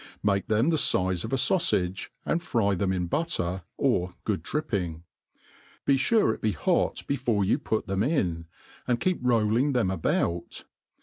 Make 0.23 0.47
them 0.47 0.69
the 0.71 0.77
fize 0.77 1.23
of 1.23 1.31
a 1.31 1.35
faufage, 1.37 2.09
and 2.25 2.41
fry 2.41 2.73
them 2.73 2.91
in 2.91 3.07
butter^ 3.07 3.61
or 3.77 4.15
good 4.23 4.41
dripping. 4.41 5.03
Be 5.85 5.95
fure 5.95 6.33
it 6.33 6.41
be 6.41 6.53
hot 6.53 7.05
before 7.05 7.45
you 7.45 7.59
put 7.59 7.85
them 7.85 8.01
in, 8.01 8.47
and 8.87 8.99
keep 8.99 9.19
rolling 9.21 9.73
them 9.73 9.91
about. 9.91 10.63